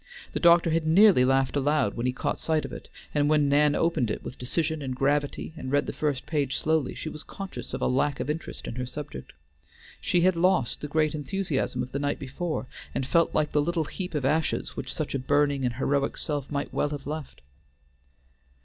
The 0.33 0.39
doctor 0.39 0.71
had 0.71 0.87
nearly 0.87 1.23
laughed 1.23 1.55
aloud 1.55 1.93
when 1.93 2.07
he 2.07 2.11
caught 2.11 2.39
sight 2.39 2.65
of 2.65 2.73
it, 2.73 2.89
and 3.13 3.29
when 3.29 3.47
Nan 3.49 3.75
opened 3.75 4.09
it 4.09 4.23
with 4.23 4.39
decision 4.39 4.81
and 4.81 4.95
gravity 4.95 5.53
and 5.55 5.71
read 5.71 5.85
the 5.85 5.93
first 5.93 6.25
page 6.25 6.55
slowly, 6.55 6.95
she 6.95 7.07
was 7.07 7.21
conscious 7.21 7.71
of 7.71 7.83
a 7.83 7.87
lack 7.87 8.19
of 8.19 8.27
interest 8.27 8.65
in 8.65 8.73
her 8.77 8.85
subject. 8.87 9.31
She 10.01 10.21
had 10.21 10.35
lost 10.35 10.81
the 10.81 10.87
great 10.87 11.13
enthusiasm 11.13 11.83
of 11.83 11.91
the 11.91 11.99
night 11.99 12.17
before, 12.17 12.65
and 12.95 13.05
felt 13.05 13.35
like 13.35 13.51
the 13.51 13.61
little 13.61 13.83
heap 13.85 14.15
of 14.15 14.25
ashes 14.25 14.75
which 14.75 14.91
such 14.91 15.13
a 15.13 15.19
burning 15.19 15.63
and 15.65 15.75
heroic 15.75 16.17
self 16.17 16.49
might 16.49 16.73
well 16.73 16.89
have 16.89 17.05
left. 17.05 17.41